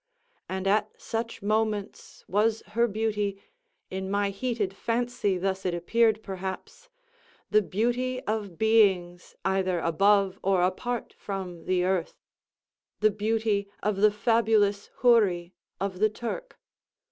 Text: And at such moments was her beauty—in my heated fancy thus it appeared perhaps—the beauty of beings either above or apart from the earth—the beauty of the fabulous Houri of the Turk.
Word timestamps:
And 0.49 0.65
at 0.65 0.99
such 0.99 1.43
moments 1.43 2.25
was 2.27 2.63
her 2.73 2.87
beauty—in 2.87 4.09
my 4.09 4.31
heated 4.31 4.73
fancy 4.73 5.37
thus 5.37 5.63
it 5.63 5.75
appeared 5.75 6.23
perhaps—the 6.23 7.61
beauty 7.61 8.19
of 8.23 8.57
beings 8.57 9.35
either 9.45 9.77
above 9.79 10.39
or 10.41 10.63
apart 10.63 11.13
from 11.19 11.65
the 11.65 11.83
earth—the 11.83 13.11
beauty 13.11 13.69
of 13.83 13.97
the 13.97 14.09
fabulous 14.09 14.89
Houri 15.03 15.53
of 15.79 15.99
the 15.99 16.09
Turk. 16.09 16.57